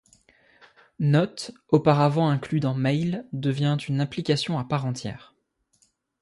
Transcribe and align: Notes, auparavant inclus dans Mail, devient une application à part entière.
Notes, 0.97 1.51
auparavant 1.69 2.27
inclus 2.27 2.59
dans 2.59 2.73
Mail, 2.73 3.27
devient 3.33 3.77
une 3.87 4.01
application 4.01 4.57
à 4.57 4.63
part 4.65 4.87
entière. 4.87 5.35